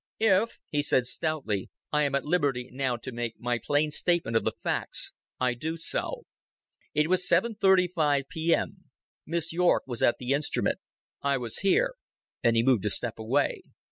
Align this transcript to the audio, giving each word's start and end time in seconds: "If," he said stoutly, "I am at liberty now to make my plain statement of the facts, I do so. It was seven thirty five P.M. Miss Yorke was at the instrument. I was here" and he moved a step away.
"If," 0.19 0.57
he 0.71 0.81
said 0.81 1.05
stoutly, 1.05 1.69
"I 1.91 2.01
am 2.05 2.15
at 2.15 2.25
liberty 2.25 2.69
now 2.71 2.97
to 2.97 3.11
make 3.11 3.39
my 3.39 3.59
plain 3.63 3.91
statement 3.91 4.35
of 4.35 4.43
the 4.43 4.51
facts, 4.57 5.13
I 5.39 5.53
do 5.53 5.77
so. 5.77 6.23
It 6.95 7.07
was 7.07 7.27
seven 7.27 7.53
thirty 7.53 7.87
five 7.87 8.27
P.M. 8.27 8.85
Miss 9.27 9.53
Yorke 9.53 9.85
was 9.85 10.01
at 10.01 10.17
the 10.17 10.31
instrument. 10.31 10.79
I 11.21 11.37
was 11.37 11.59
here" 11.59 11.93
and 12.41 12.55
he 12.55 12.63
moved 12.63 12.87
a 12.87 12.89
step 12.89 13.19
away. 13.19 13.61